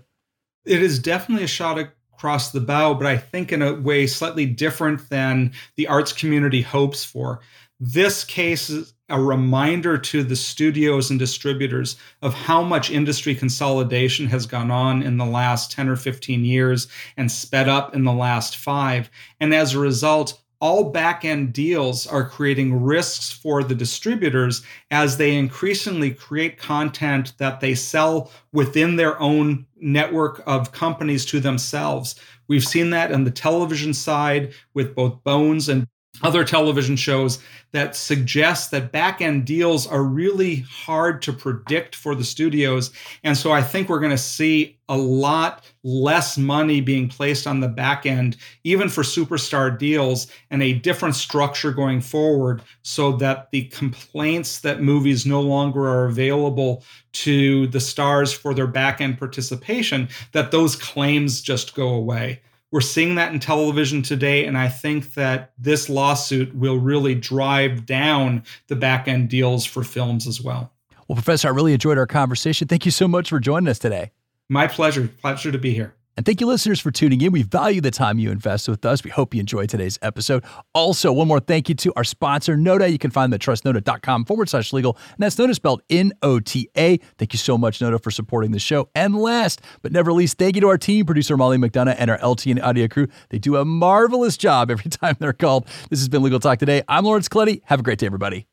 It 0.66 0.82
is 0.82 1.00
definitely 1.00 1.44
a 1.44 1.48
shot 1.48 1.80
across 2.22 2.52
the 2.52 2.62
bow, 2.62 2.94
but 2.94 3.08
I 3.08 3.18
think 3.18 3.52
in 3.52 3.64
a 3.64 3.74
way 3.74 4.06
slightly 4.06 4.46
different 4.46 5.10
than 5.10 5.54
the 5.76 5.88
arts 5.88 6.14
community 6.14 6.62
hopes 6.62 7.04
for. 7.04 7.40
This 7.80 8.24
case 8.24 8.70
is 8.70 8.94
a 9.10 9.20
reminder 9.20 9.98
to 9.98 10.22
the 10.22 10.36
studios 10.36 11.10
and 11.10 11.18
distributors 11.18 11.98
of 12.22 12.36
how 12.36 12.62
much 12.62 12.92
industry 12.92 13.34
consolidation 13.34 14.28
has 14.28 14.46
gone 14.46 14.70
on 14.70 15.02
in 15.02 15.18
the 15.18 15.26
last 15.26 15.72
10 15.72 15.90
or 15.90 15.96
15 15.96 16.46
years 16.46 16.88
and 17.18 17.32
sped 17.32 17.68
up 17.68 17.96
in 17.96 18.04
the 18.04 18.14
last 18.14 18.56
five. 18.56 19.10
And 19.40 19.52
as 19.52 19.74
a 19.74 19.80
result, 19.80 20.40
all 20.62 20.92
back 20.92 21.26
end 21.26 21.52
deals 21.52 22.06
are 22.08 22.30
creating 22.30 22.82
risks 22.82 23.32
for 23.32 23.64
the 23.64 23.76
distributors 23.76 24.64
as 24.92 25.18
they 25.18 25.36
increasingly 25.36 26.12
create 26.12 26.58
content 26.58 27.34
that 27.40 27.60
they 27.60 27.74
sell 27.74 28.32
within 28.54 28.96
their 28.96 29.20
own 29.20 29.66
network 29.80 30.44
of 30.46 30.72
companies 30.72 31.26
to 31.26 31.40
themselves. 31.40 32.16
We've 32.48 32.64
seen 32.64 32.92
that 32.92 33.12
on 33.12 33.24
the 33.24 33.32
television 33.32 33.94
side 33.94 34.54
with 34.74 34.96
both 34.96 35.24
Bones 35.24 35.68
and 35.68 35.88
other 36.24 36.44
television 36.44 36.96
shows 36.96 37.40
that 37.72 37.96
suggest 37.96 38.70
that 38.72 38.92
back 38.92 39.22
end 39.22 39.46
deals 39.46 39.88
are 39.88 40.04
really 40.04 40.58
hard 40.70 41.22
to 41.22 41.32
predict 41.32 41.96
for 41.96 42.16
the 42.16 42.24
studios. 42.24 42.92
And 43.24 43.38
so 43.38 43.52
I 43.52 43.62
think 43.62 43.88
we're 43.88 44.00
going 44.00 44.12
to 44.12 44.18
see 44.18 44.78
a 44.90 44.98
lot 44.98 45.64
less 45.84 46.38
money 46.38 46.82
being 46.82 47.08
placed 47.08 47.48
on 47.48 47.62
the 47.62 47.70
back 47.70 48.06
end, 48.06 48.36
even 48.66 48.90
for 48.90 49.04
superstar 49.04 49.76
deals, 49.78 50.28
and 50.50 50.62
a 50.62 50.74
different 50.74 51.16
structure 51.16 51.72
going 51.72 52.02
forward 52.02 52.62
so 52.82 53.14
that 53.14 53.50
the 53.52 53.64
complaints 53.66 54.60
that 54.60 54.82
movies 54.82 55.26
no 55.26 55.40
longer 55.40 55.88
are 55.88 56.06
available 56.06 56.84
to 57.14 57.68
the 57.68 57.80
stars 57.80 58.34
for 58.34 58.54
their 58.54 58.68
back 58.68 59.00
end 59.00 59.18
participation, 59.18 60.10
that 60.34 60.52
those 60.52 60.76
claims 60.76 61.42
just 61.42 61.74
go 61.74 61.88
away. 61.88 62.42
We're 62.72 62.82
seeing 62.82 63.16
that 63.16 63.34
in 63.34 63.40
television 63.40 64.02
today, 64.02 64.46
and 64.46 64.58
I 64.58 64.70
think 64.70 65.14
that 65.16 65.52
this 65.58 65.90
lawsuit 65.90 66.56
will 66.56 66.78
really 66.78 67.16
drive 67.16 67.86
down 67.86 68.44
the 68.68 68.78
back 68.78 69.08
end 69.10 69.30
deals 69.30 69.66
for 69.66 69.84
films 69.84 70.26
as 70.26 70.42
well. 70.42 70.72
Well, 71.08 71.16
Professor, 71.16 71.50
I 71.50 71.52
really 71.52 71.74
enjoyed 71.74 71.98
our 71.98 72.08
conversation. 72.08 72.70
Thank 72.70 72.86
you 72.86 72.92
so 72.92 73.08
much 73.08 73.30
for 73.30 73.40
joining 73.42 73.68
us 73.68 73.80
today. 73.80 74.12
My 74.48 74.68
pleasure. 74.68 75.10
Pleasure 75.22 75.52
to 75.52 75.58
be 75.58 75.74
here. 75.74 75.94
And 76.18 76.26
thank 76.26 76.42
you, 76.42 76.48
listeners, 76.48 76.80
for 76.80 76.92
tuning 76.92 77.22
in. 77.22 77.32
We 77.32 77.44
value 77.44 77.82
the 77.82 77.92
time 77.92 78.20
you 78.20 78.32
invest 78.32 78.68
with 78.68 78.86
us. 78.86 79.04
We 79.04 79.10
hope 79.10 79.34
you 79.34 79.40
enjoyed 79.40 79.70
today's 79.70 79.98
episode. 80.02 80.44
Also, 80.74 81.12
one 81.12 81.28
more 81.28 81.40
thank 81.40 81.70
you 81.70 81.76
to 81.76 81.94
our 81.96 82.04
sponsor, 82.04 82.58
Nota. 82.58 82.90
You 82.90 82.98
can 82.98 83.12
find 83.12 83.32
them 83.32 83.36
at 83.36 83.42
trustnota.com 83.42 84.26
forward 84.26 84.50
slash 84.50 84.74
legal. 84.74 84.98
And 85.12 85.20
that's 85.20 85.38
Nota 85.38 85.56
spelled 85.56 85.82
N 85.90 86.12
O 86.22 86.40
T 86.40 86.70
A. 86.78 86.98
Thank 87.18 87.34
you 87.34 87.40
so 87.40 87.58
much, 87.58 87.82
Nota, 87.82 88.00
for 88.00 88.12
supporting 88.12 88.52
the 88.52 88.60
show. 88.60 88.90
And 88.94 89.16
last 89.16 89.62
but 89.82 89.92
never 89.92 90.12
least, 90.12 90.38
thank 90.38 90.56
you 90.56 90.62
to 90.62 90.68
our 90.68 90.78
team, 90.78 91.06
producer 91.06 91.38
Molly 91.38 91.58
McDonough 91.58 91.96
and 91.98 92.12
our 92.12 92.18
LTN 92.20 92.62
audio 92.62 92.88
crew. 92.88 93.08
They 93.30 93.40
do 93.40 93.56
a 93.56 93.66
marvelous 93.66 94.38
job 94.38 94.70
every 94.70 94.90
time 94.92 95.16
they're 95.20 95.34
called. 95.34 95.66
This 95.90 96.00
has 96.00 96.10
been 96.10 96.24
Legal 96.24 96.40
Talk 96.40 96.60
Today. 96.60 96.84
I'm 96.88 97.06
Lawrence 97.06 97.30
Colletti. 97.30 97.62
Have 97.66 97.80
a 97.80 97.84
great 97.84 98.00
day, 98.00 98.06
everybody. 98.06 98.48